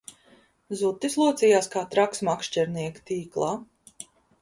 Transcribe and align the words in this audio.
Zutis 0.79 1.17
locījās 1.23 1.71
kā 1.75 1.85
traks 1.93 2.25
makšķernieka 2.31 3.09
tīklā 3.13 3.55